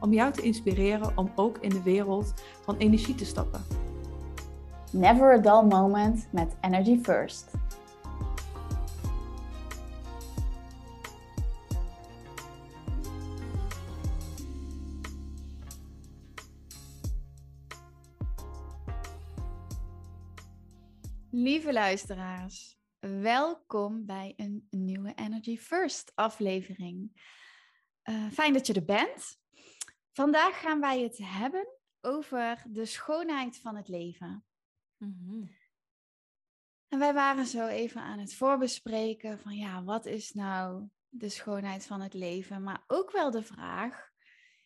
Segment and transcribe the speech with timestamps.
[0.00, 3.64] om jou te inspireren om ook in de wereld van energie te stappen.
[4.92, 7.50] Never a dull moment met Energy First.
[21.30, 27.10] Lieve luisteraars, welkom bij een nieuwe Energy First aflevering.
[28.04, 29.44] Uh, fijn dat je er bent.
[30.16, 31.68] Vandaag gaan wij het hebben
[32.00, 34.44] over de schoonheid van het leven.
[34.96, 35.50] Mm
[36.88, 41.86] En wij waren zo even aan het voorbespreken van ja, wat is nou de schoonheid
[41.86, 42.62] van het leven?
[42.62, 44.10] Maar ook wel de vraag,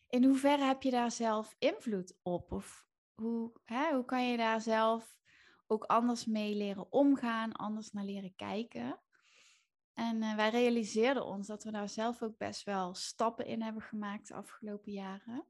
[0.07, 2.51] in hoeverre heb je daar zelf invloed op?
[2.51, 5.17] Of hoe, hè, hoe kan je daar zelf
[5.67, 8.99] ook anders mee leren omgaan, anders naar leren kijken?
[9.93, 13.81] En uh, wij realiseerden ons dat we daar zelf ook best wel stappen in hebben
[13.81, 15.45] gemaakt de afgelopen jaren.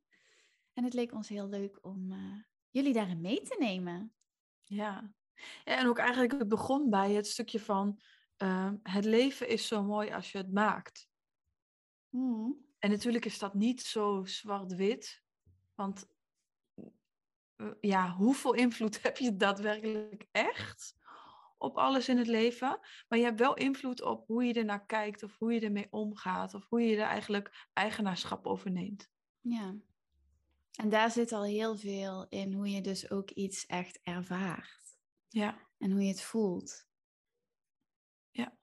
[0.73, 4.14] En het leek ons heel leuk om uh, jullie daarin mee te nemen.
[4.64, 5.14] Ja.
[5.66, 8.00] ja, en ook eigenlijk het begon bij het stukje van
[8.38, 11.09] uh, het leven is zo mooi als je het maakt.
[12.09, 12.70] Mm.
[12.80, 15.23] En natuurlijk is dat niet zo zwart-wit,
[15.76, 16.08] want
[17.81, 20.95] ja, hoeveel invloed heb je daadwerkelijk echt
[21.62, 22.80] op alles in het leven?
[23.08, 26.54] Maar je hebt wel invloed op hoe je ernaar kijkt of hoe je ermee omgaat
[26.54, 29.09] of hoe je er eigenlijk eigenaarschap over neemt.
[29.42, 29.76] Ja,
[30.76, 34.98] en daar zit al heel veel in hoe je dus ook iets echt ervaart.
[35.28, 35.70] Ja.
[35.78, 36.88] En hoe je het voelt.
[38.32, 38.58] Ja.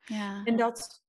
[0.00, 0.44] Ja.
[0.44, 1.04] En dat,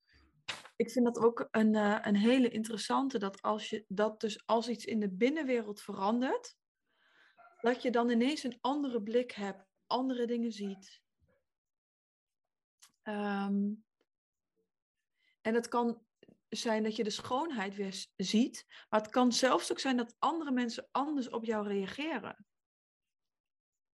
[0.76, 4.70] ik vind dat ook een, uh, een hele interessante, dat als je dat dus als
[4.70, 6.58] iets in de binnenwereld verandert,
[7.62, 11.02] dat je dan ineens een andere blik hebt, andere dingen ziet.
[13.08, 13.86] Um,
[15.42, 16.02] en het kan
[16.50, 20.52] zijn dat je de schoonheid weer ziet, maar het kan zelfs ook zijn dat andere
[20.52, 22.46] mensen anders op jou reageren.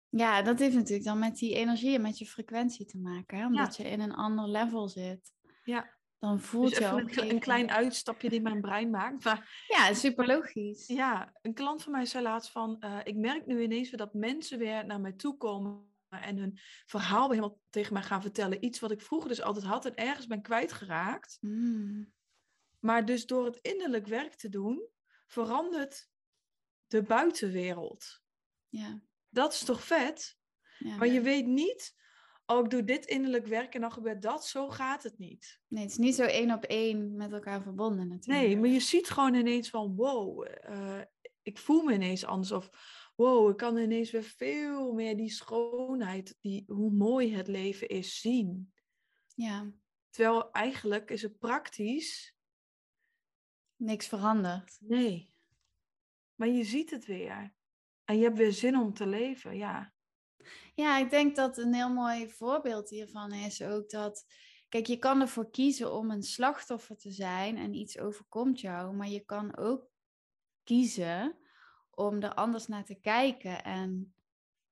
[0.10, 3.46] Ja, dat heeft natuurlijk dan met die energie en met je frequentie te maken, hè?
[3.46, 5.32] omdat je in een ander level zit.
[5.64, 5.96] Ja.
[6.20, 9.24] Dan voelt dus je ook een, een, klein uitstapje die mijn brein maakt.
[9.24, 10.88] Maar, ja, super logisch.
[10.88, 14.14] Ja, een klant van mij zei laatst van, uh, ik merk nu ineens weer dat
[14.14, 18.66] mensen weer naar mij toe komen en hun verhaal helemaal tegen mij gaan vertellen.
[18.66, 21.38] Iets wat ik vroeger dus altijd had en ergens ben kwijtgeraakt.
[21.42, 22.14] Mm.
[22.80, 24.88] Maar dus door het innerlijk werk te doen,
[25.28, 26.10] verandert
[26.88, 28.22] de buitenwereld.
[28.70, 29.02] Ja.
[29.30, 30.38] Dat is toch vet?
[30.78, 31.96] Ja, maar je weet niet,
[32.46, 34.46] oh, ik doe dit innerlijk werk en dan gebeurt dat.
[34.46, 35.62] Zo gaat het niet.
[35.68, 38.48] Nee, het is niet zo één op één met elkaar verbonden natuurlijk.
[38.48, 41.02] Nee, maar je ziet gewoon ineens van, wow, uh,
[41.42, 42.52] ik voel me ineens anders.
[42.52, 42.70] Of,
[43.18, 48.20] wow, ik kan ineens weer veel meer die schoonheid, die, hoe mooi het leven is,
[48.20, 48.74] zien.
[49.36, 49.72] Ja.
[50.10, 52.36] Terwijl eigenlijk is het praktisch
[53.76, 54.78] niks veranderd.
[54.80, 55.34] Nee.
[56.36, 57.54] Maar je ziet het weer.
[58.04, 59.94] En je hebt weer zin om te leven, ja.
[60.76, 64.26] Ja, ik denk dat een heel mooi voorbeeld hiervan is ook dat.
[64.70, 69.10] Kijk, je kan ervoor kiezen om een slachtoffer te zijn en iets overkomt jou, maar
[69.10, 69.90] je kan ook
[70.64, 71.38] kiezen
[71.98, 74.14] om er anders naar te kijken en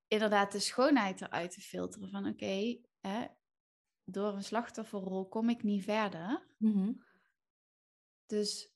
[0.08, 2.10] inderdaad de schoonheid eruit te filteren.
[2.10, 2.80] Van oké,
[4.04, 6.48] door een slachtofferrol kom ik niet verder.
[6.58, 7.04] Mm
[8.26, 8.74] Dus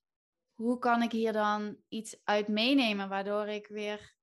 [0.54, 4.16] hoe kan ik hier dan iets uit meenemen waardoor ik weer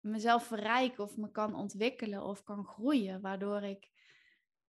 [0.00, 3.90] mezelf verrijk of me kan ontwikkelen of kan groeien, waardoor ik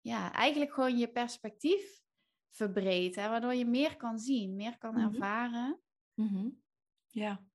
[0.00, 2.02] ja, eigenlijk gewoon je perspectief
[2.50, 5.04] verbreed, hè, waardoor je meer kan zien, meer kan mhm.
[5.04, 5.80] ervaren.
[6.14, 6.62] Mm
[7.06, 7.52] Ja.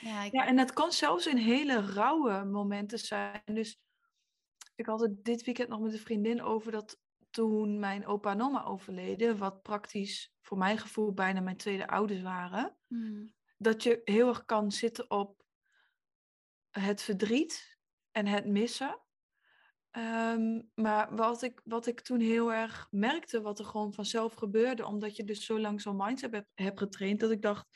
[0.00, 0.32] Ja, ik...
[0.32, 3.42] ja, en dat kan zelfs in hele rauwe momenten zijn.
[3.44, 3.80] Dus
[4.74, 6.98] ik had het dit weekend nog met een vriendin over dat
[7.30, 12.22] toen mijn opa en oma overleden, wat praktisch voor mijn gevoel bijna mijn tweede ouders
[12.22, 13.34] waren, hmm.
[13.58, 15.44] dat je heel erg kan zitten op
[16.70, 17.78] het verdriet
[18.10, 19.00] en het missen.
[19.90, 24.86] Ehm, maar wat ik, wat ik toen heel erg merkte, wat er gewoon vanzelf gebeurde,
[24.86, 27.66] omdat je dus zo lang zo'n mindset hebt, hebt getraind, dat ik dacht,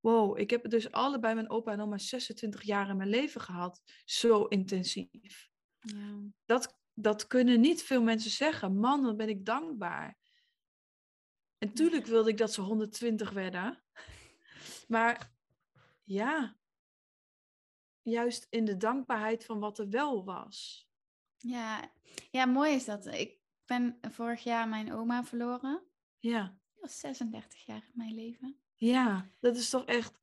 [0.00, 3.82] wow, ik heb dus allebei mijn opa en oma 26 jaar in mijn leven gehad,
[4.04, 5.50] zo intensief.
[5.78, 6.20] Ja.
[6.44, 8.76] Dat, dat kunnen niet veel mensen zeggen.
[8.78, 10.18] Man, dan ben ik dankbaar.
[11.58, 13.82] En tuurlijk wilde ik dat ze 120 werden.
[14.88, 15.34] Maar
[16.04, 16.56] ja,
[18.02, 20.88] juist in de dankbaarheid van wat er wel was.
[21.36, 21.92] Ja,
[22.30, 23.06] ja mooi is dat.
[23.06, 25.86] Ik ben vorig jaar mijn oma verloren.
[26.18, 26.58] Ja.
[26.72, 28.60] Die was 36 jaar in mijn leven.
[28.76, 30.18] Ja, dat is toch echt...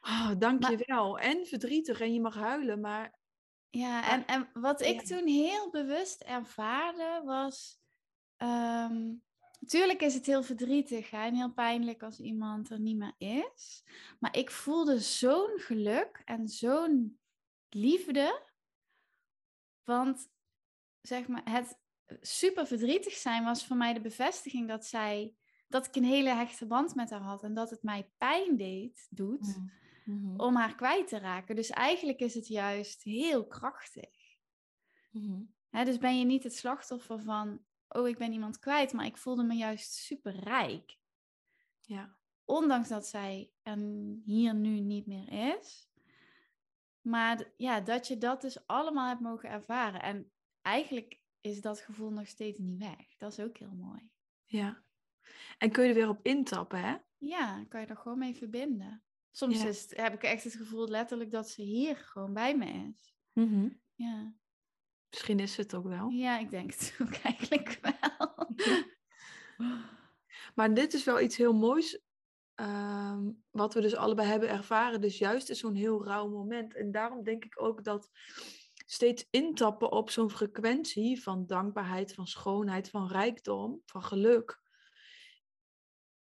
[0.00, 1.18] Oh, dank je wel.
[1.18, 3.16] En verdrietig en je mag huilen, maar...
[3.70, 7.78] Ja, en, en wat ik toen heel bewust ervaarde was...
[8.36, 9.22] Um,
[9.60, 13.84] Natuurlijk is het heel verdrietig hè, en heel pijnlijk als iemand er niet meer is.
[14.18, 17.20] Maar ik voelde zo'n geluk en zo'n
[17.68, 18.42] liefde.
[19.84, 20.28] Want
[21.00, 21.78] zeg maar, het
[22.20, 25.34] super verdrietig zijn was voor mij de bevestiging dat zij
[25.68, 29.06] dat ik een hele hechte band met haar had en dat het mij pijn deed,
[29.10, 29.70] doet, mm,
[30.04, 30.40] mm-hmm.
[30.40, 31.56] om haar kwijt te raken.
[31.56, 34.36] Dus eigenlijk is het juist heel krachtig.
[35.10, 35.54] Mm-hmm.
[35.70, 39.42] dus ben je niet het slachtoffer van oh, ik ben iemand kwijt, maar ik voelde
[39.42, 40.98] me juist super rijk.
[41.80, 42.16] Ja.
[42.44, 43.78] Ondanks dat zij er
[44.24, 45.88] hier nu niet meer is.
[47.00, 50.02] Maar ja, dat je dat dus allemaal hebt mogen ervaren.
[50.02, 50.30] En
[50.62, 53.16] eigenlijk is dat gevoel nog steeds niet weg.
[53.16, 54.10] Dat is ook heel mooi.
[54.44, 54.82] Ja.
[55.58, 56.96] En kun je er weer op intappen, hè?
[57.16, 59.02] Ja, kan je er gewoon mee verbinden.
[59.30, 63.14] Soms is, heb ik echt het gevoel letterlijk dat ze hier gewoon bij me is.
[63.32, 64.34] Mm Ja.
[65.10, 66.08] Misschien is het ook wel.
[66.08, 68.50] Ja, ik denk het ook eigenlijk wel.
[70.54, 72.00] maar dit is wel iets heel moois.
[72.54, 75.00] Ehm, wat we dus allebei hebben ervaren.
[75.00, 76.74] Dus juist is zo'n heel rauw moment.
[76.74, 78.10] En daarom denk ik ook dat
[78.86, 84.60] steeds intappen op zo'n frequentie van dankbaarheid, van schoonheid, van rijkdom, van geluk.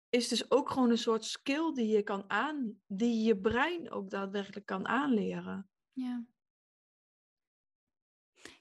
[0.09, 4.09] Is dus ook gewoon een soort skill die je kan aan, die je brein ook
[4.09, 5.69] daadwerkelijk kan aanleren.
[5.91, 6.25] Ja.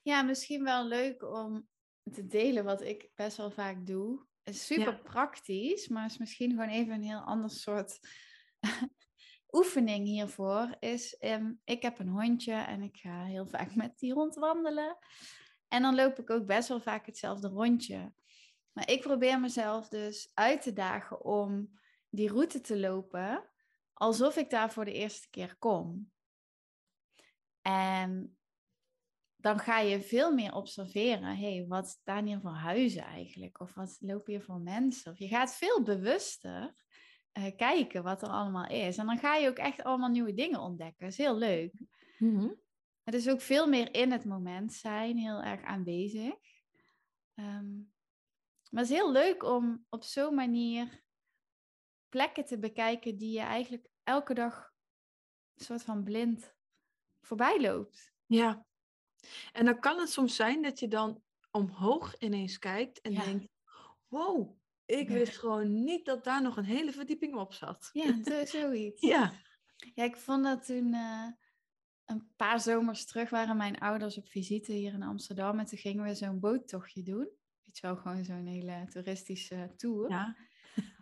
[0.03, 1.69] Ja, misschien wel leuk om
[2.13, 4.27] te delen wat ik best wel vaak doe.
[4.43, 7.99] Het is super praktisch, maar is misschien gewoon even een heel ander soort
[9.51, 10.77] oefening hiervoor.
[10.79, 14.99] Is, um, ik heb een hondje en ik ga heel vaak met die hond wandelen.
[15.69, 18.13] En dan loop ik ook best wel vaak hetzelfde rondje.
[18.79, 21.79] Maar ik probeer mezelf dus uit te dagen om
[22.09, 23.51] die route te lopen
[23.93, 26.11] alsof ik daar voor de eerste keer kom.
[27.63, 28.39] En
[29.37, 31.37] dan ga je veel meer observeren.
[31.37, 33.61] hey, wat staan hier voor huizen eigenlijk?
[33.61, 35.13] Of wat lopen hier voor mensen?
[35.13, 36.75] Of je gaat veel bewuster
[37.33, 38.97] uh, kijken wat er allemaal is.
[38.97, 40.99] En dan ga je ook echt allemaal nieuwe dingen ontdekken.
[40.99, 41.73] Dat is heel leuk.
[42.19, 42.61] Mm
[43.03, 46.35] Het is ook veel meer in het moment zijn, heel erg aanwezig.
[47.35, 47.97] Um,
[48.71, 51.03] maar het is heel leuk om op zo'n manier
[52.09, 54.73] plekken te bekijken die je eigenlijk elke dag
[55.55, 56.55] een soort van blind
[57.21, 58.13] voorbij loopt.
[58.27, 58.67] Ja,
[59.53, 63.49] en dan kan het soms zijn dat je dan omhoog ineens kijkt en denkt:
[64.09, 67.91] wow, ik wist gewoon niet dat daar nog een hele verdieping op zat.
[67.93, 69.01] Ja, zoiets.
[69.15, 69.33] ja.
[69.95, 71.27] Ja, ik vond dat toen uh,
[72.05, 75.59] een paar zomers terug waren mijn ouders op visite hier in Amsterdam.
[75.59, 77.29] En toen gingen we zo'n boottochtje doen.
[77.69, 80.11] Weet je wel, gewoon zo'n hele toeristische tour.
[80.11, 80.37] Ja.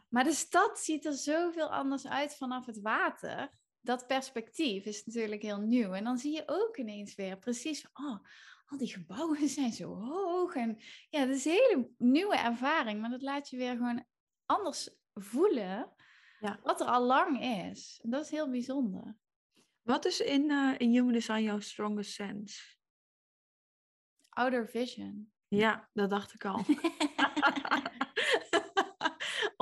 [0.09, 5.43] Maar de stad ziet er zoveel anders uit vanaf het water dat perspectief is natuurlijk
[5.43, 5.93] heel nieuw.
[5.93, 8.19] En dan zie je ook ineens weer precies, oh,
[8.67, 10.55] al die gebouwen zijn zo hoog.
[10.55, 10.79] En
[11.11, 14.05] ja, dat is een hele nieuwe ervaring, maar dat laat je weer gewoon
[14.47, 15.93] anders voelen
[16.41, 16.59] ja.
[16.63, 18.01] wat er al lang is.
[18.03, 19.17] dat is heel bijzonder.
[19.83, 22.77] Wat is in, uh, in Human Design jouw strongest sense?
[24.29, 25.33] Outer vision.
[25.57, 26.65] Ja, dat dacht ik al.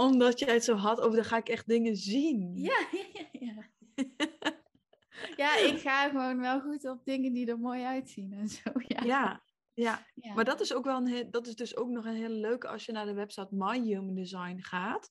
[0.07, 2.53] Omdat jij het zo had over, dan ga ik echt dingen zien.
[2.71, 3.69] Ja, ja, ja.
[5.43, 8.71] ja, ik ga gewoon wel goed op dingen die er mooi uitzien en zo.
[8.75, 9.43] Ja.
[9.75, 10.35] Ja, ja.
[10.35, 12.87] maar dat is ook wel een, dat is dus ook nog een hele leuke als
[12.87, 15.09] je naar de website My Human Design gaat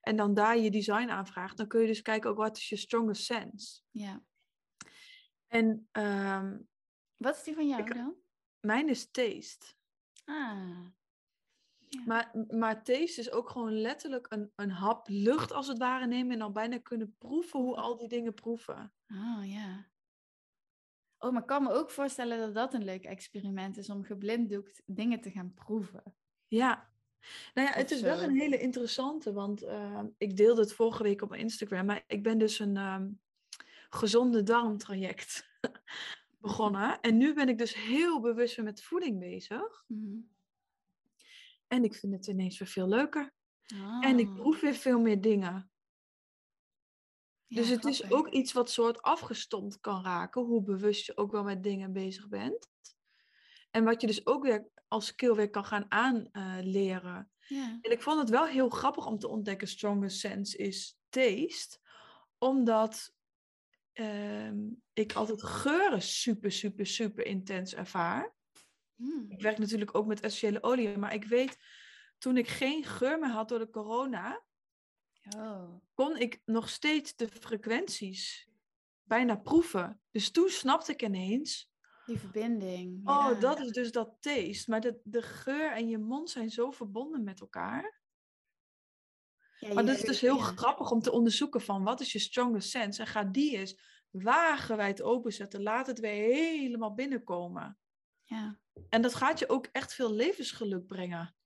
[0.00, 2.76] en dan daar je design aanvraagt, dan kun je dus kijken ook wat is je
[2.76, 3.80] strongest sense.
[3.90, 4.22] Ja.
[5.46, 6.58] En ehm,
[7.16, 8.14] wat is die van jou dan?
[8.60, 9.74] Mijn is taste.
[10.24, 10.86] Ah.
[12.04, 16.32] Maar, maar taste is ook gewoon letterlijk een, een hap lucht als het ware nemen
[16.32, 18.92] en dan bijna kunnen proeven hoe al die dingen proeven.
[19.08, 19.86] Oh ja.
[21.18, 24.82] Oh, maar ik kan me ook voorstellen dat dat een leuk experiment is om geblinddoekt
[24.86, 26.02] dingen te gaan proeven.
[26.48, 26.92] Ja.
[27.54, 31.22] Nou ja, het is wel een hele interessante, want uh, ik deelde het vorige week
[31.22, 33.20] op mijn Instagram, maar ik ben dus een um,
[33.90, 35.48] gezonde darmtraject
[36.44, 37.00] begonnen.
[37.00, 39.84] En nu ben ik dus heel bewust met voeding bezig.
[39.86, 40.32] Mm
[41.74, 43.34] en ik vind het ineens weer veel leuker.
[44.00, 44.34] En ik ah.
[44.34, 45.70] proef weer veel meer dingen.
[47.48, 51.42] dus het is ook iets wat soort afgestompt kan raken, hoe bewust je ook wel
[51.42, 52.68] met dingen bezig bent.
[53.70, 57.30] En wat je dus ook weer als skill weer kan gaan aanleren.
[57.48, 57.78] Uh, ja.
[57.80, 61.78] En ik vond het wel heel grappig om te ontdekken, strongest sense is taste.
[62.38, 63.14] Omdat
[63.94, 64.58] ehm,
[64.92, 68.34] ik altijd geuren super, super, super intens ervaar.
[68.94, 69.24] Hmm.
[69.28, 71.58] Ik werk natuurlijk ook met essentiële olie, maar ik weet
[72.18, 74.44] toen ik geen geur meer had door de corona,
[75.36, 75.74] oh.
[75.94, 78.48] kon ik nog steeds de frequenties
[79.02, 80.00] bijna proeven.
[80.10, 81.72] Dus toen snapte ik ineens.
[82.06, 83.08] Die verbinding.
[83.08, 84.70] Oh, dat is dus dat taste.
[84.70, 88.02] Maar de, de geur en je mond zijn zo verbonden met elkaar.
[89.68, 92.70] Ja, maar dat is dus heel grappig om te onderzoeken van wat is je strongest
[92.70, 93.00] sense.
[93.00, 93.80] En ga die eens
[94.10, 95.62] wagenwijd openzetten.
[95.62, 97.78] Laat het weer helemaal binnenkomen.
[98.22, 98.60] Ja.
[98.88, 101.36] En dat gaat je ook echt veel levensgeluk brengen.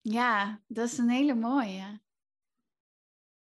[0.00, 2.00] Ja, dat is een hele mooie.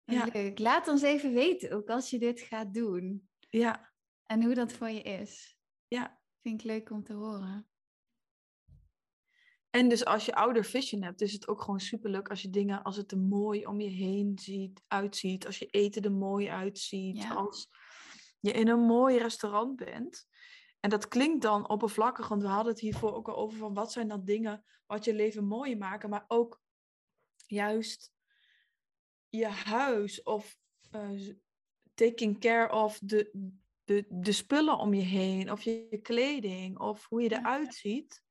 [0.03, 0.27] Ja.
[0.33, 0.59] Leuk.
[0.59, 3.29] Laat ons even weten, ook als je dit gaat doen.
[3.49, 3.93] Ja.
[4.25, 5.57] En hoe dat voor je is.
[5.87, 6.21] Ja.
[6.41, 7.68] Vind ik leuk om te horen.
[9.69, 12.83] En dus als je ouder vision hebt, is het ook gewoon superleuk als je dingen,
[12.83, 15.45] als het er mooi om je heen ziet, uitziet.
[15.45, 17.25] Als je eten er mooi uitziet.
[17.35, 17.69] Als
[18.39, 20.27] je in een mooi restaurant bent.
[20.79, 23.91] En dat klinkt dan oppervlakkig, want we hadden het hiervoor ook al over van wat
[23.91, 26.61] zijn dan dingen wat je leven mooier maken, maar ook
[27.47, 28.11] juist
[29.29, 30.57] je huis of
[30.91, 31.33] uh,
[31.93, 33.51] taking care of de,
[33.83, 38.23] de, de spullen om je heen, of je, kleding, of hoe je eruit ziet.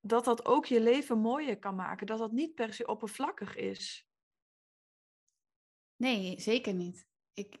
[0.00, 2.06] Dat dat ook je leven mooier kan maken.
[2.06, 4.08] Dat dat niet per se oppervlakkig is.
[5.96, 7.06] Nee, zeker niet.
[7.32, 7.58] Ik,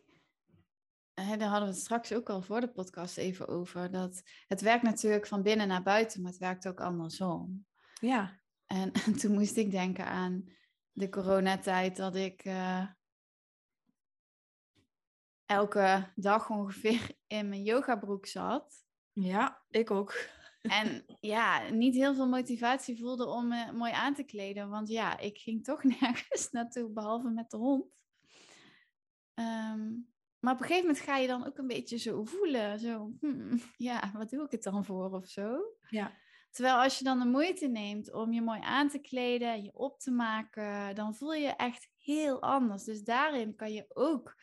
[1.14, 3.90] daar hadden we het straks ook al voor de podcast even over.
[3.90, 7.66] Dat het werkt natuurlijk van binnen naar buiten, maar het werkt ook andersom.
[8.00, 8.40] Ja.
[8.66, 10.44] En, toen moest ik denken aan
[10.92, 12.86] de coronatijd dat ik uh,
[15.46, 18.84] elke dag ongeveer in mijn yogabroek zat.
[19.12, 20.28] Ja, ik ook.
[20.60, 24.68] En ja, niet heel veel motivatie voelde om me mooi aan te kleden.
[24.68, 27.86] Want ja, ik ging toch nergens naartoe, behalve met de hond.
[29.34, 32.78] Um, maar op een gegeven moment ga je dan ook een beetje zo voelen.
[32.78, 35.58] Zo, hmm, ja, wat doe ik het dan voor of zo?
[35.88, 36.12] Ja.
[36.50, 39.74] Terwijl als je dan de moeite neemt om je mooi aan te kleden en je
[39.74, 42.84] op te maken, dan voel je je echt heel anders.
[42.84, 44.34] Dus daarin kan je ook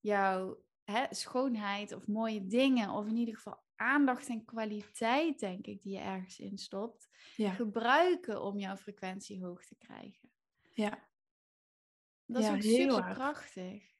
[0.00, 5.82] jouw hè, schoonheid of mooie dingen, of in ieder geval aandacht en kwaliteit, denk ik,
[5.82, 10.30] die je ergens in stopt, gebruiken om jouw frequentie hoog te krijgen.
[10.70, 11.08] Ja.
[12.26, 13.90] Dat is ook super prachtig.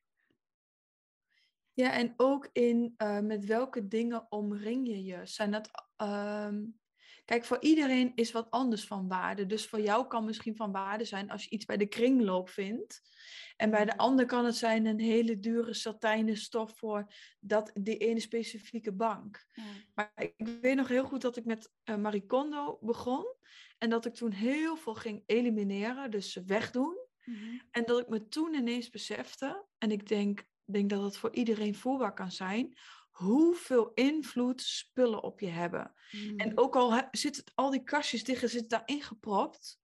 [1.75, 5.27] Ja, en ook in uh, met welke dingen omring je je.
[5.27, 6.65] Zijn dat, ehm,
[7.25, 9.47] kijk, voor iedereen is wat anders van waarde.
[9.47, 13.03] Dus voor jou kan misschien van waarde zijn als je iets bij de kringloop vindt.
[13.57, 17.97] En bij de ander kan het zijn een hele dure satijnen stof voor dat, die
[17.97, 19.47] ene specifieke bank.
[19.53, 19.63] Ja.
[19.95, 23.25] Maar ik weet nog heel goed dat ik met uh, Marie Kondo begon.
[23.79, 27.01] En dat ik toen heel veel ging elimineren, dus wegdoen.
[27.25, 31.17] Mm En dat ik me toen ineens besefte, en ik denk, ik denk dat het
[31.17, 32.77] voor iedereen voelbaar kan zijn,
[33.13, 35.93] hoeveel invloed spullen op je hebben.
[36.37, 36.53] En mm.
[36.55, 39.81] ook al zitten al die kastjes dicht, zit daarin gepropt,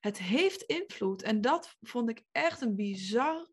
[0.00, 1.22] het heeft invloed.
[1.22, 3.48] En dat vond ik echt een bizar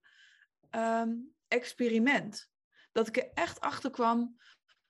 [0.70, 1.12] ehm,
[1.48, 2.52] experiment.
[2.92, 4.38] Dat ik er echt achter kwam,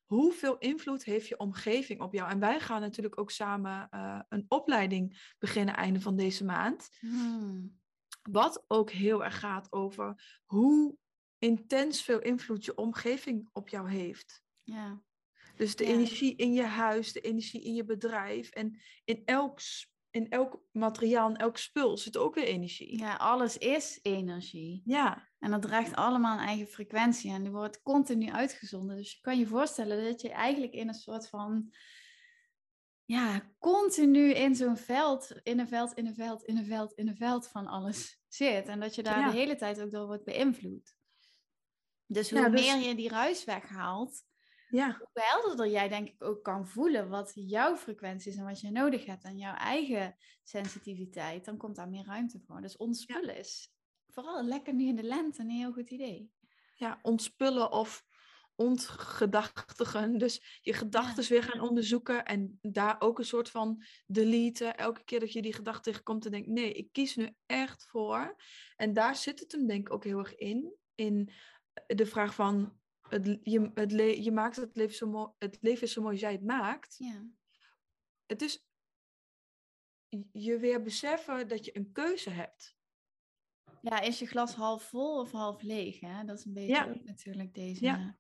[0.04, 2.30] hoeveel invloed heeft je omgeving op jou?
[2.30, 6.90] En wij gaan natuurlijk ook samen uh, een opleiding beginnen einde van deze maand.
[7.00, 7.82] Mm.
[8.22, 10.98] Wat ook heel erg gaat over hoe
[11.44, 14.44] intens veel invloed je omgeving op jou heeft.
[14.62, 15.02] Ja.
[15.56, 19.60] Dus de energie in je huis, de energie in je bedrijf en in elk,
[20.10, 22.98] in elk materiaal, in elk spul zit ook weer energie.
[22.98, 24.82] Ja, alles is energie.
[24.86, 25.30] Ja.
[25.40, 28.96] En dat draagt allemaal een eigen frequentie en die wordt continu uitgezonden.
[28.96, 31.74] Dus je kan je voorstellen dat je eigenlijk in een soort van
[33.06, 37.08] ja, continu in zo'n veld, in een veld, in een veld, in een veld, in
[37.08, 38.68] een veld van alles zit.
[38.68, 41.02] En dat je daar de hele tijd ook door wordt beïnvloed.
[42.08, 44.24] Dus hoe dus meer je die ruis weghaalt,
[44.70, 44.98] ja.
[44.98, 48.72] hoe helderder jij denk ik ook kan voelen wat jouw frequentie is en wat je
[48.72, 52.62] nodig hebt en jouw eigen sensitiviteit, dan komt daar meer ruimte voor.
[52.62, 53.74] Dus ontspullen is
[54.08, 56.32] vooral lekker nu in de lente een heel goed idee.
[56.76, 58.06] Ja, ontspullen of
[58.56, 60.18] ontgedachtigen.
[60.18, 64.78] Dus je gedachten weer gaan onderzoeken en daar ook een soort van deleten.
[64.78, 68.36] Elke keer dat je die gedachte tegenkomt en denkt, nee, ik kies nu echt voor.
[68.76, 70.76] En daar zit het hem denk ik ook heel erg in.
[70.96, 71.32] In
[71.88, 73.92] de vraag van, het, je, het
[74.24, 76.96] je maakt het leven, zo mooi, het leven is zo mooi als jij het maakt.
[76.98, 77.26] Ja.
[78.26, 78.68] Het is
[80.32, 82.78] je weer beseffen dat je een keuze hebt.
[83.82, 86.00] Ja, is je glas half vol of half leeg?
[86.00, 86.26] Hè?
[86.26, 88.16] Dat is een beetje ook natuurlijk deze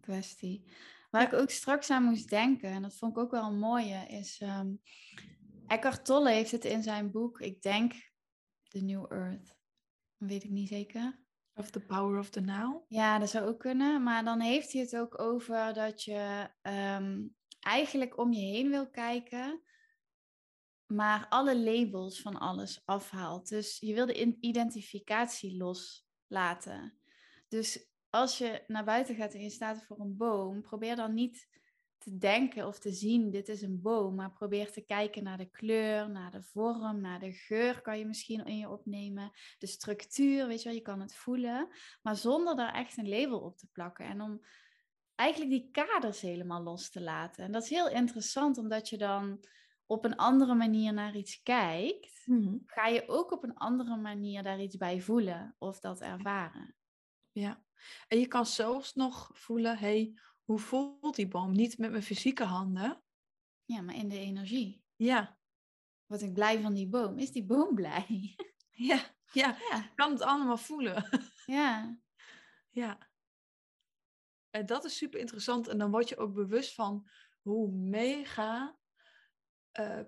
[0.00, 0.70] kwestie.
[1.10, 4.06] Waar ik ook straks aan moest denken, en dat vond ik ook wel een mooie,
[4.06, 4.80] is um,
[5.66, 7.92] Eckhart Tolle heeft het in zijn boek, ik denk
[8.62, 9.56] The New Earth,
[10.16, 11.25] weet ik niet zeker,
[11.58, 12.84] Of the power of the now?
[12.88, 14.02] Ja, dat zou ook kunnen.
[14.02, 17.22] Maar dan heeft hij het ook over dat je ehm,
[17.60, 19.62] eigenlijk om je heen wil kijken,
[20.86, 23.48] maar alle labels van alles afhaalt.
[23.48, 26.98] Dus je wil de identificatie loslaten.
[27.48, 31.48] Dus als je naar buiten gaat en je staat voor een boom, probeer dan niet
[32.06, 35.50] te denken of te zien, dit is een boom, maar probeer te kijken naar de
[35.50, 40.46] kleur, naar de vorm, naar de geur kan je misschien in je opnemen, de structuur,
[40.46, 41.68] weet je wel, je kan het voelen,
[42.02, 44.40] maar zonder daar echt een label op te plakken en om
[45.14, 47.44] eigenlijk die kaders helemaal los te laten.
[47.44, 49.44] En dat is heel interessant, omdat je dan
[49.86, 52.56] op een andere manier naar iets kijkt, mhm.
[52.66, 56.74] ga je ook op een andere manier daar iets bij voelen of dat ervaren.
[57.32, 57.62] Ja,
[58.08, 60.14] en je kan zelfs nog voelen, hey,
[60.46, 61.52] hoe voelt die boom?
[61.52, 63.02] Niet met mijn fysieke handen.
[63.64, 64.84] Ja, maar in de energie.
[64.96, 65.38] Ja.
[66.06, 67.18] Wat ik blij van die boom.
[67.18, 68.36] Is die boom blij?
[68.70, 69.56] Ja, ja.
[69.70, 69.92] ja.
[69.94, 71.04] kan het allemaal voelen.
[71.46, 71.98] Ja.
[72.70, 73.10] Ja.
[74.50, 75.68] En dat is super interessant.
[75.68, 77.08] En dan word je ook bewust van
[77.42, 78.78] hoe mega
[79.80, 80.00] uh,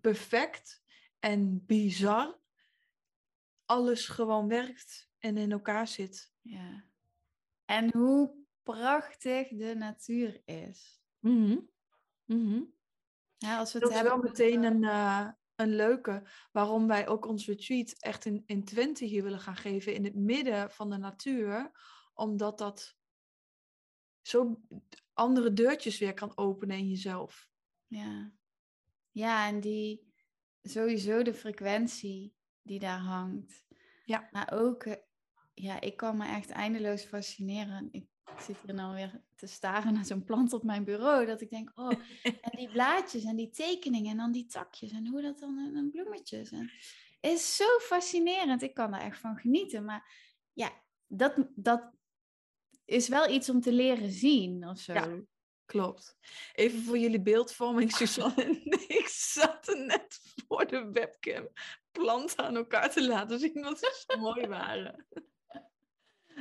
[0.00, 0.82] perfect
[1.18, 2.40] en bizar
[3.64, 6.32] alles gewoon werkt en in elkaar zit.
[6.40, 6.84] Ja.
[7.64, 11.02] En hoe prachtig de natuur is.
[11.18, 11.70] Mm
[12.24, 12.74] -hmm.
[13.36, 17.08] Ja, als we het dat hebben is wel meteen een, uh, een leuke waarom wij
[17.08, 20.90] ook ons retreat echt in, in Twente hier willen gaan geven, in het midden van
[20.90, 21.70] de natuur,
[22.14, 22.96] omdat dat
[24.22, 24.60] zo
[25.12, 27.50] andere deurtjes weer kan openen in jezelf.
[27.86, 28.32] Ja,
[29.10, 30.12] ja en die
[30.62, 33.64] sowieso de frequentie die daar hangt.
[34.04, 34.28] Ja.
[34.30, 34.96] Maar ook, eh,
[35.54, 37.88] ja, ik kan me echt eindeloos fascineren.
[37.92, 41.26] Ik ik zit hier nou weer te staren naar zo'n plant op mijn bureau.
[41.26, 41.90] Dat ik denk, oh,
[42.40, 45.90] en die blaadjes en die tekeningen en dan die takjes en hoe dat dan en
[45.90, 46.50] bloemetjes.
[46.50, 46.70] En,
[47.20, 48.62] het is zo fascinerend.
[48.62, 49.84] Ik kan daar echt van genieten.
[49.84, 50.12] Maar
[50.52, 50.72] ja,
[51.06, 51.90] dat, dat
[52.84, 54.92] is wel iets om te leren zien of zo.
[54.92, 55.20] Ja,
[55.64, 56.16] klopt.
[56.54, 61.48] Even voor jullie beeldvorming, Suzanne en ik zaten net voor de webcam
[61.92, 65.06] planten aan elkaar te laten zien wat ze zo mooi waren.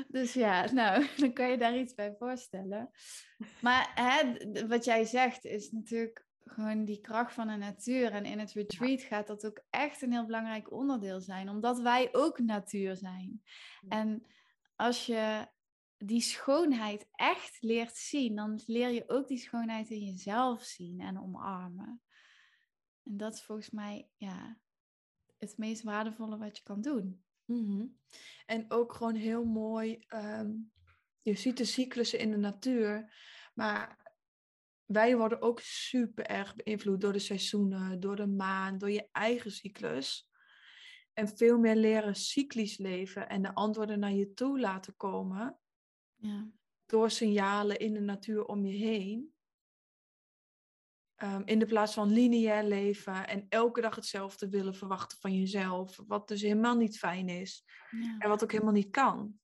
[0.07, 2.91] Dus ja, nou, dan kan je daar iets bij voorstellen.
[3.61, 8.11] Maar hè, wat jij zegt is natuurlijk gewoon die kracht van de natuur.
[8.11, 12.09] En in het retreat gaat dat ook echt een heel belangrijk onderdeel zijn, omdat wij
[12.11, 13.41] ook natuur zijn.
[13.87, 14.25] En
[14.75, 15.47] als je
[15.97, 21.19] die schoonheid echt leert zien, dan leer je ook die schoonheid in jezelf zien en
[21.19, 22.01] omarmen.
[23.03, 24.57] En dat is volgens mij ja,
[25.37, 27.23] het meest waardevolle wat je kan doen.
[27.51, 27.87] Mhm.
[28.45, 30.51] En ook gewoon heel mooi, ehm,
[31.21, 33.13] je ziet de cyclussen in de natuur,
[33.53, 34.13] maar
[34.85, 39.51] wij worden ook super erg beïnvloed door de seizoenen, door de maan, door je eigen
[39.51, 40.29] cyclus.
[41.13, 45.59] En veel meer leren cyclisch leven en de antwoorden naar je toe laten komen.
[46.15, 46.51] Ja.
[46.85, 49.33] Door signalen in de natuur om je heen.
[51.23, 55.99] Um, in de plaats van lineair leven en elke dag hetzelfde willen verwachten van jezelf.
[56.07, 57.65] Wat dus helemaal niet fijn is.
[57.91, 58.15] Ja.
[58.17, 59.39] En wat ook helemaal niet kan.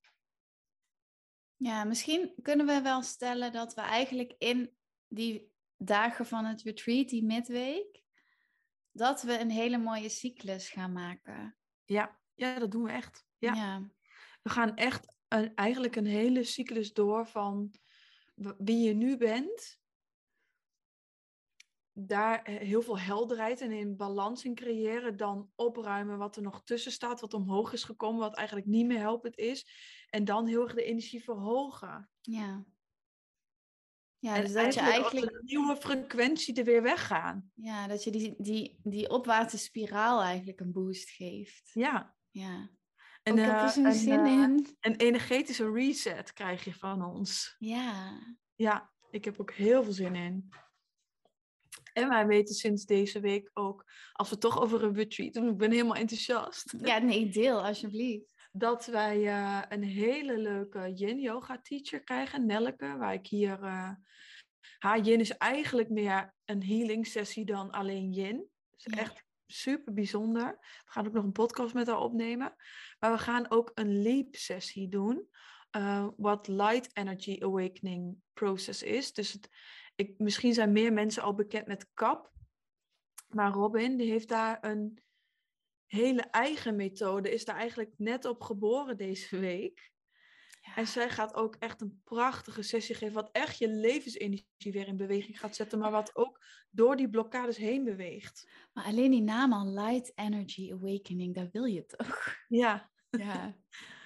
[1.56, 7.10] Ja, misschien kunnen we wel stellen dat we eigenlijk in die dagen van het retreat,
[7.10, 8.04] die midweek,
[8.92, 11.58] dat we een hele mooie cyclus gaan maken.
[11.86, 13.26] Ja, ja dat doen we echt.
[13.38, 13.54] Ja.
[13.54, 13.92] ja.
[14.42, 17.74] We gaan echt een, eigenlijk een hele cyclus door van
[18.58, 19.77] wie je nu bent
[22.00, 26.64] daar eh, heel veel helderheid en in balans in creëren, dan opruimen wat er nog
[26.64, 29.68] tussen staat, wat omhoog is gekomen, wat eigenlijk niet meer helpend is.
[30.10, 32.10] En dan heel erg de energie verhogen.
[32.22, 32.66] Ja.
[34.20, 35.32] Ja, dus dat je eigenlijk.
[35.32, 37.52] een nieuwe frequentie er weer weggaan.
[37.54, 41.70] Ja, dat je die, die, die opwaartse spiraal eigenlijk een boost geeft.
[41.74, 42.16] Ja.
[42.30, 42.70] Ja.
[43.24, 44.68] En, ik heb er zo'n zin uh, in.
[44.80, 47.56] Een energetische reset krijg je van ons.
[47.60, 48.20] Ja.
[48.56, 50.50] Ja, ik heb ook heel veel zin in.
[51.98, 55.72] En wij weten sinds deze week ook, als we toch over een retreat ik ben
[55.72, 56.74] helemaal enthousiast.
[56.84, 58.34] Ja, nee, deel alsjeblieft.
[58.52, 63.60] Dat wij uh, een hele leuke yin yoga teacher krijgen, Nelke, waar ik hier...
[63.64, 63.92] Uh,
[64.78, 68.50] haar yin is eigenlijk meer een healing sessie dan alleen yin.
[68.76, 70.58] is echt super bijzonder.
[70.60, 72.56] We gaan ook nog een podcast met haar opnemen.
[73.00, 75.28] Maar we gaan ook een leap sessie doen.
[75.78, 79.14] Uh, wat light energy awakening process is.
[79.14, 79.50] Dus het
[79.98, 82.32] ik, misschien zijn meer mensen al bekend met KAP.
[83.28, 85.02] Maar Robin, die heeft daar een
[85.86, 87.34] hele eigen methode.
[87.34, 89.92] Is daar eigenlijk net op geboren deze week.
[90.62, 90.76] Ja.
[90.76, 93.14] En zij gaat ook echt een prachtige sessie geven.
[93.14, 95.80] Wat echt je levensenergie weer in beweging gaat zetten.
[95.80, 98.50] Maar wat ook door die blokkades heen beweegt.
[98.74, 102.36] Maar alleen die naam al, Light Energy Awakening, daar wil je toch?
[102.48, 102.92] Ja.
[103.10, 103.56] Ja.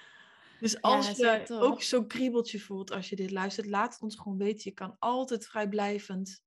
[0.62, 4.38] Dus als je ook zo'n kriebeltje voelt als je dit luistert, laat het ons gewoon
[4.38, 4.62] weten.
[4.64, 6.42] Je kan altijd vrijblijvend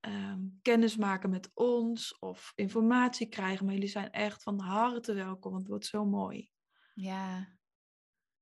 [0.00, 3.64] um, kennis maken met ons of informatie krijgen.
[3.64, 6.50] Maar jullie zijn echt van harte welkom, want het wordt zo mooi.
[6.94, 7.56] Ja,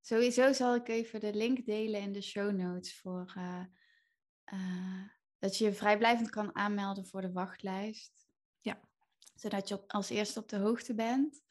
[0.01, 3.65] sowieso zal ik even de link delen in de show notes voor uh,
[4.53, 8.27] uh, dat je je vrijblijvend kan aanmelden voor de wachtlijst.
[8.61, 8.81] Ja.
[9.35, 11.43] Zodat je als eerste op de hoogte bent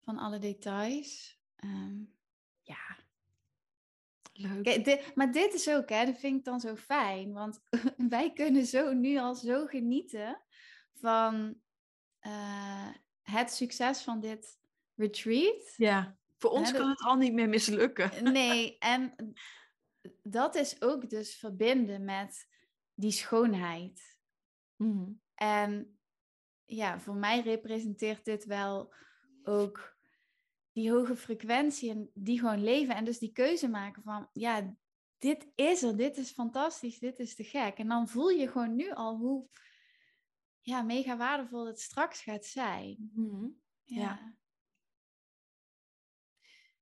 [0.00, 1.38] van alle details.
[1.64, 2.13] Um,
[2.64, 2.96] ja,
[4.36, 5.12] Leuk.
[5.14, 7.32] maar dit is ook, hè, dat vind ik dan zo fijn.
[7.32, 7.60] Want
[8.08, 10.42] wij kunnen zo nu al zo genieten
[10.94, 11.60] van
[12.26, 12.88] uh,
[13.22, 14.58] het succes van dit
[14.94, 15.74] retreat.
[15.76, 18.10] Ja, voor ons kan het al niet meer mislukken.
[18.32, 19.14] Nee, en
[20.22, 22.48] dat is ook dus verbinden met
[22.94, 24.18] die schoonheid.
[24.76, 25.20] Mm.
[25.34, 25.98] En
[26.64, 28.94] ja, voor mij representeert dit wel
[29.42, 29.93] ook
[30.74, 32.96] die hoge frequentie en die gewoon leven.
[32.96, 34.76] En dus die keuze maken van, ja,
[35.18, 37.78] dit is er, dit is fantastisch, dit is te gek.
[37.78, 39.48] En dan voel je gewoon nu al hoe
[40.60, 43.10] ja, mega waardevol het straks gaat zijn.
[43.14, 43.46] Mhm.
[43.82, 44.00] ja.
[44.00, 44.36] ja.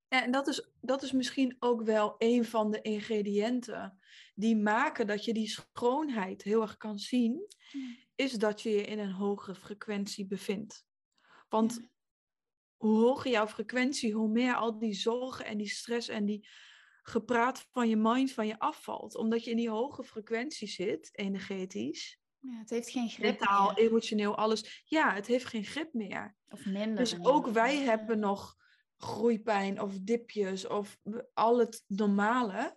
[0.09, 3.99] En dat is, dat is misschien ook wel een van de ingrediënten
[4.35, 7.49] die maken dat je die schoonheid heel erg kan zien,
[8.15, 10.87] is dat je je in een hogere frequentie bevindt.
[11.49, 11.91] Want
[12.83, 16.49] hoe hoger jouw frequentie, hoe meer al die zorgen en die stress en die
[17.03, 19.17] gepraat van je mind van je afvalt.
[19.17, 22.21] Omdat je in die hoge frequentie zit, energetisch.
[22.39, 24.83] Ja, het heeft geen grip Mentaal, emotioneel, alles.
[24.85, 26.37] Ja, het heeft geen grip meer.
[26.49, 26.97] Of minder.
[26.97, 28.57] Dus ook wij hebben nog
[28.97, 30.99] groeipijn of dipjes of
[31.35, 32.77] al het normale.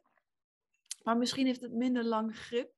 [1.03, 2.73] Maar misschien heeft het minder lang grip.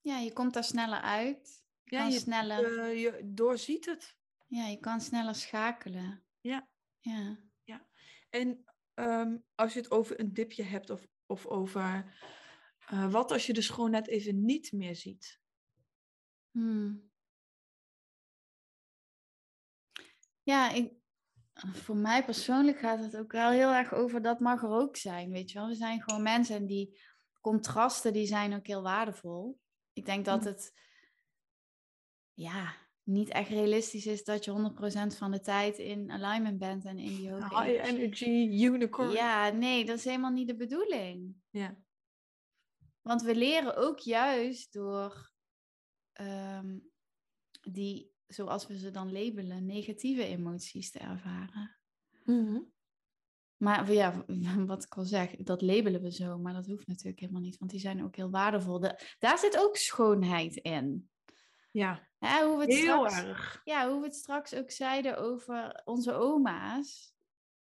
[0.00, 1.64] Ja, je komt daar sneller uit.
[1.84, 2.78] Je ja, je, sneller...
[2.78, 4.16] Uh, je doorziet het.
[4.46, 6.23] Ja, je kan sneller schakelen.
[6.44, 6.68] Ja.
[7.00, 7.38] Ja.
[7.62, 7.86] ja.
[8.30, 12.14] En ehm, als je het over een dipje hebt of, of over
[12.92, 15.40] uh, wat als je de schoonheid even niet meer ziet?
[16.50, 17.10] Hmm.
[20.42, 20.92] Ja, ik,
[21.54, 25.30] voor mij persoonlijk gaat het ook wel heel erg over dat mag er ook zijn,
[25.30, 25.68] weet je wel.
[25.68, 27.00] We zijn gewoon mensen en die
[27.40, 29.60] contrasten die zijn ook heel waardevol.
[29.92, 30.52] Ik denk dat hmm.
[30.52, 30.72] het,
[32.32, 34.72] ja, niet echt realistisch is dat je
[35.12, 39.10] 100% van de tijd in alignment bent en in die hoge High energy unicorn.
[39.10, 41.34] Ja, nee, dat is helemaal niet de bedoeling.
[41.50, 41.76] Ja.
[43.02, 45.30] Want we leren ook juist door
[46.12, 46.78] ehm,
[47.60, 51.78] die, zoals we ze dan labelen, negatieve emoties te ervaren.
[52.24, 52.72] Mm
[53.56, 54.24] Maar ja,
[54.66, 57.70] wat ik al zeg, dat labelen we zo, maar dat hoeft natuurlijk helemaal niet, want
[57.70, 58.80] die zijn ook heel waardevol.
[59.18, 61.08] daar zit ook schoonheid in.
[61.74, 63.60] Ja, ja hoe we het heel straks, erg.
[63.64, 67.14] Ja, hoe we het straks ook zeiden over onze oma's.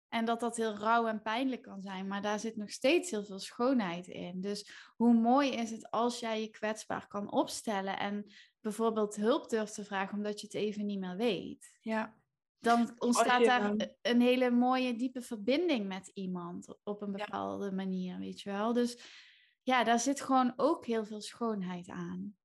[0.09, 3.25] En dat dat heel rauw en pijnlijk kan zijn, maar daar zit nog steeds heel
[3.25, 4.41] veel schoonheid in.
[4.41, 9.75] Dus hoe mooi is het als jij je kwetsbaar kan opstellen en bijvoorbeeld hulp durft
[9.75, 11.79] te vragen omdat je het even niet meer weet.
[11.81, 12.15] Ja.
[12.59, 18.41] Dan ontstaat daar een hele mooie diepe verbinding met iemand op een bepaalde manier, weet
[18.41, 18.73] je wel.
[18.73, 18.99] Dus
[19.63, 22.38] ja, daar zit gewoon ook heel veel schoonheid aan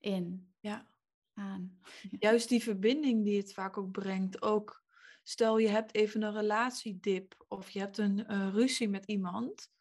[0.00, 0.52] in.
[0.60, 0.86] Ja.
[1.34, 1.78] Aan.
[2.18, 4.42] Juist die verbinding die het vaak ook brengt.
[4.42, 4.82] Ook
[5.22, 9.72] stel je hebt even een relatiedip of je hebt een uh, ruzie met iemand.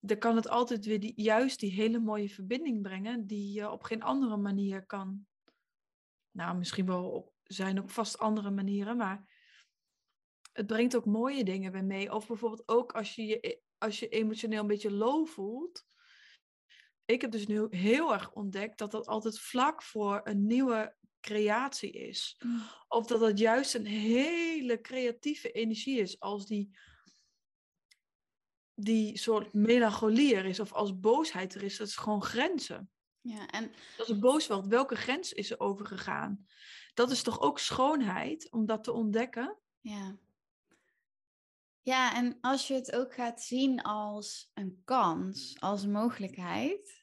[0.00, 3.82] Dan kan het altijd weer die, juist die hele mooie verbinding brengen die je op
[3.82, 5.26] geen andere manier kan.
[6.30, 9.24] Nou, misschien wel op, zijn ook vast andere manieren, maar
[10.52, 12.12] het brengt ook mooie dingen weer mee.
[12.12, 15.86] Of bijvoorbeeld ook als je je, als je emotioneel een beetje low voelt,
[17.12, 21.90] ik heb dus nu heel erg ontdekt dat dat altijd vlak voor een nieuwe creatie
[21.90, 22.36] is.
[22.44, 22.62] Mm.
[22.88, 26.78] Of dat het juist een hele creatieve energie is als die,
[28.74, 31.76] die soort melancholie er is of als boosheid er is.
[31.76, 32.90] Dat is gewoon grenzen.
[33.20, 33.72] Ja, en...
[33.98, 36.46] Als een boos wordt, welke grens is er overgegaan?
[36.94, 39.58] Dat is toch ook schoonheid om dat te ontdekken?
[39.80, 40.16] Ja.
[41.84, 47.01] Ja, en als je het ook gaat zien als een kans, als mogelijkheid.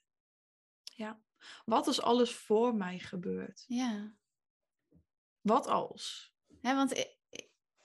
[1.00, 1.20] Ja.
[1.66, 3.64] Wat als alles voor mij gebeurt?
[3.68, 4.14] Ja.
[5.42, 6.34] Wat als?
[6.62, 7.18] Ja, want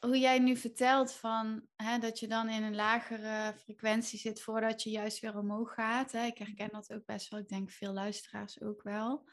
[0.01, 4.83] hoe jij nu vertelt van hè, dat je dan in een lagere frequentie zit voordat
[4.83, 6.13] je juist weer omhoog gaat.
[6.13, 6.25] Hè?
[6.27, 7.41] Ik herken dat ook best wel.
[7.41, 9.29] Ik denk veel luisteraars ook wel.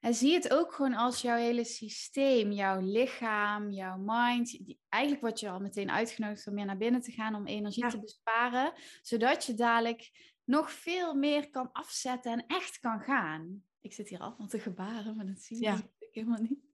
[0.00, 4.76] En zie het ook gewoon als jouw hele systeem, jouw lichaam, jouw mind.
[4.88, 8.00] Eigenlijk word je al meteen uitgenodigd om meer naar binnen te gaan, om energie te
[8.00, 13.64] besparen, zodat je dadelijk nog veel meer kan afzetten en echt kan gaan.
[13.80, 15.80] Ik zit hier allemaal te gebaren, maar dat zie je ja.
[16.10, 16.66] helemaal niet.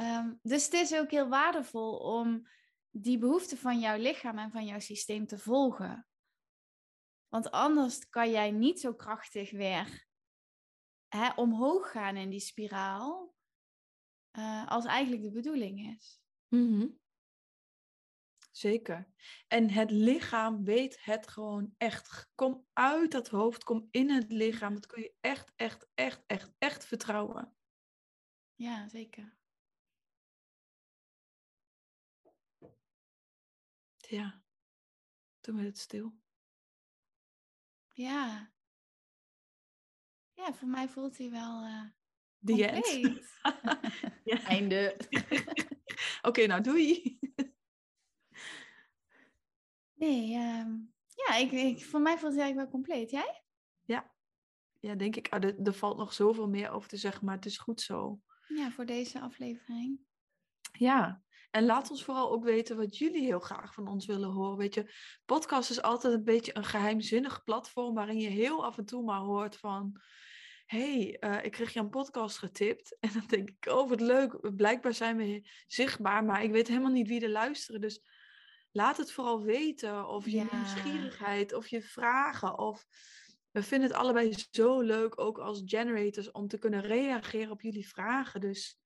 [0.00, 2.48] Um, dus het is ook heel waardevol om
[2.90, 6.06] die behoefte van jouw lichaam en van jouw systeem te volgen.
[7.28, 10.06] Want anders kan jij niet zo krachtig weer
[11.08, 13.34] hè, omhoog gaan in die spiraal,
[14.32, 16.20] uh, als eigenlijk de bedoeling is.
[16.48, 16.98] Mm
[18.56, 19.08] Zeker.
[19.48, 22.30] En het lichaam weet het gewoon echt.
[22.34, 24.74] Kom uit dat hoofd, kom in het lichaam.
[24.74, 27.56] Dat kun je echt, echt, echt, echt, echt vertrouwen.
[28.54, 29.36] Ja, zeker.
[33.96, 34.42] Ja,
[35.40, 36.18] toen werd het stil.
[37.92, 38.52] Ja.
[40.32, 41.88] Ja, voor mij voelt hij wel uh,
[42.44, 42.86] The end.
[44.24, 44.42] ja.
[44.54, 44.96] Einde.
[46.28, 47.18] Oké, nou doei.
[50.06, 50.70] Nee, ehm,
[51.14, 53.10] ja, ik, ik, voor mij voelt het eigenlijk wel compleet.
[53.10, 53.42] Jij?
[53.84, 54.14] Ja,
[54.80, 55.28] ja denk ik.
[55.28, 58.20] Ah, er, er valt nog zoveel meer over te zeggen, maar het is goed zo.
[58.48, 60.00] Ja, voor deze aflevering.
[60.72, 64.56] Ja, en laat ons vooral ook weten wat jullie heel graag van ons willen horen.
[64.56, 64.92] Weet je,
[65.24, 69.20] podcast is altijd een beetje een geheimzinnig platform waarin je heel af en toe maar
[69.20, 70.00] hoort van
[70.66, 72.96] hey, uh, ik kreeg je een podcast getipt.
[73.00, 76.90] En dan denk ik, oh wat leuk, blijkbaar zijn we zichtbaar, maar ik weet helemaal
[76.90, 77.80] niet wie er luisteren.
[77.80, 78.02] Dus
[78.76, 80.08] laat het vooral weten.
[80.08, 82.58] Of je nieuwsgierigheid, of je vragen.
[82.58, 82.86] Of
[83.50, 87.88] we vinden het allebei zo leuk, ook als generators, om te kunnen reageren op jullie
[87.88, 88.40] vragen.
[88.40, 88.78] Dus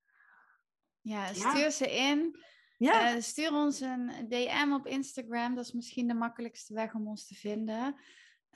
[1.01, 2.39] ja, stuur ze in.
[2.77, 3.15] Ja.
[3.15, 5.55] Uh, stuur ons een DM op Instagram.
[5.55, 8.01] Dat is misschien de makkelijkste weg om ons te vinden.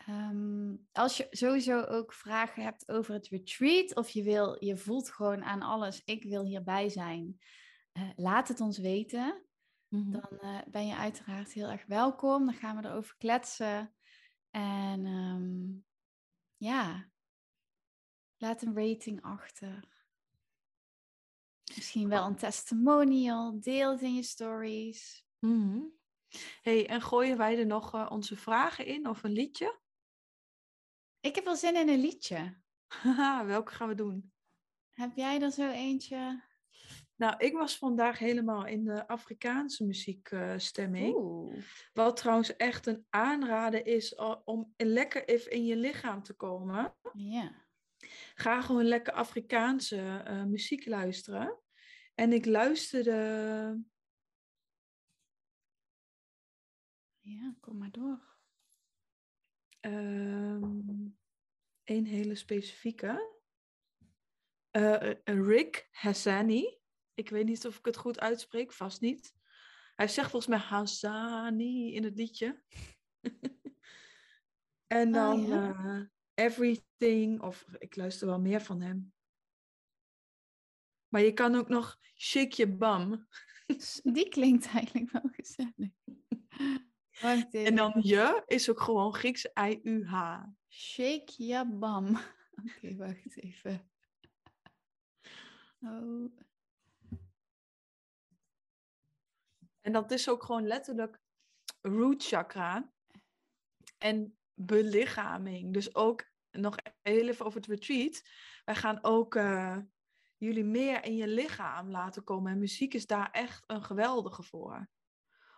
[0.09, 5.11] Um, als je sowieso ook vragen hebt over het retreat, of je, wil, je voelt
[5.11, 7.39] gewoon aan alles, ik wil hierbij zijn,
[7.93, 9.44] uh, laat het ons weten.
[9.95, 10.11] Mhm.
[10.11, 12.45] Dan uh, ben je uiteraard heel erg welkom.
[12.45, 13.95] Dan gaan we erover kletsen.
[14.51, 15.85] En um,
[16.57, 17.11] ja,
[18.37, 19.89] laat een rating achter.
[21.75, 23.61] Misschien wel een testimonial.
[23.61, 25.27] Deel het in je stories.
[25.39, 25.93] Mm
[26.63, 29.79] hey, en gooien wij er nog uh, onze vragen in of een liedje?
[31.21, 32.57] Ik heb wel zin in een liedje.
[33.47, 34.33] Welke gaan we doen?
[34.91, 36.43] Heb jij er zo eentje?
[37.17, 41.17] Nou, ik was vandaag helemaal in de Afrikaanse muziekstemming.
[41.17, 46.95] Uh, Wat trouwens echt een aanrader is om lekker even in je lichaam te komen.
[47.13, 47.63] Ja.
[48.35, 51.59] Ga gewoon lekker Afrikaanse uh, muziek luisteren.
[52.15, 53.83] En ik luisterde.
[57.21, 58.33] Ja, kom maar door.
[59.81, 61.19] Um,
[61.85, 63.33] een hele specifieke.
[64.73, 66.83] Uh, Rick Hassani.
[67.15, 69.35] Ik weet niet of ik het goed uitspreek, vast niet.
[69.95, 72.63] Hij zegt volgens mij Hassani in het liedje.
[74.87, 76.01] en oh, dan uh,
[76.35, 79.13] Everything, of ik luister wel meer van hem.
[81.09, 83.29] Maar je kan ook nog Shake Your Bum.
[84.15, 85.93] Die klinkt eigenlijk wel gezellig.
[87.51, 90.43] En dan je is ook gewoon Grieks I-U-H.
[90.69, 92.19] Shake your bum.
[92.65, 93.91] Oké, wacht even.
[95.81, 96.33] Oh.
[99.85, 101.21] En dat is ook gewoon letterlijk
[101.81, 102.93] root chakra.
[103.99, 105.73] En belichaming.
[105.73, 108.23] Dus ook nog heel even over het retreat.
[108.65, 109.79] Wij gaan ook uh,
[110.37, 112.53] jullie meer in je lichaam laten komen.
[112.53, 114.89] En muziek is daar echt een geweldige voor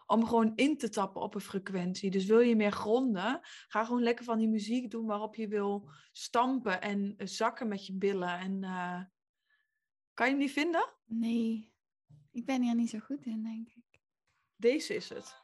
[0.07, 2.11] om gewoon in te tappen op een frequentie.
[2.11, 5.91] Dus wil je meer gronden, ga gewoon lekker van die muziek doen waarop je wil
[6.13, 8.39] stampen en zakken met je billen.
[8.39, 9.03] En uh,
[10.15, 10.93] kan je hem niet vinden?
[11.05, 11.75] Nee,
[12.31, 13.86] ik ben hier niet zo goed in, denk ik.
[14.57, 15.35] Deze is het.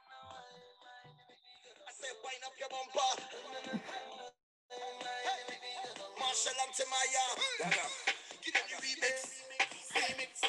[9.93, 10.41] Remix.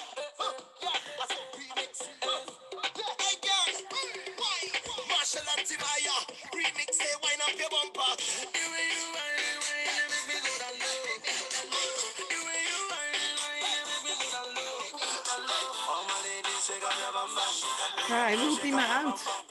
[18.07, 19.45] Ja, hij wil niet meer uit.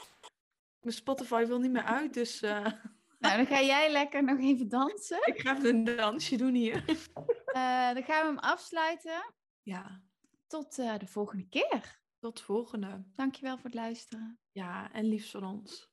[0.79, 2.41] Mijn Spotify wil niet meer uit, dus...
[2.41, 2.67] Uh...
[3.19, 5.19] Nou, dan ga jij lekker nog even dansen.
[5.33, 6.83] Ik ga even een dansje doen hier.
[6.87, 9.33] Uh, dan gaan we hem afsluiten.
[9.61, 10.01] Ja.
[10.47, 11.99] Tot uh, de volgende keer.
[12.19, 13.03] Tot volgende.
[13.13, 14.39] Dankjewel voor het luisteren.
[14.51, 15.92] Ja, en liefst van ons.